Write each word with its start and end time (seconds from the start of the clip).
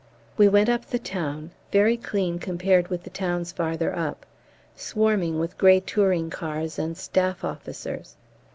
We 0.35 0.47
went 0.47 0.67
up 0.67 0.87
the 0.87 0.97
town 0.97 1.51
very 1.71 1.95
clean 1.95 2.39
compared 2.39 2.87
with 2.87 3.03
the 3.03 3.11
towns 3.11 3.51
farther 3.51 3.95
up 3.95 4.25
swarming 4.75 5.37
with 5.37 5.59
grey 5.59 5.79
touring 5.79 6.31
cars 6.31 6.79
and 6.79 6.97
staff 6.97 7.43
officers. 7.43 8.15